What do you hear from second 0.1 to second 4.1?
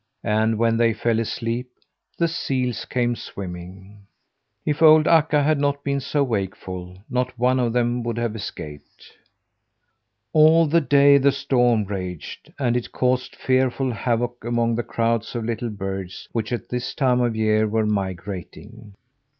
And when they fell asleep, the seals came swimming.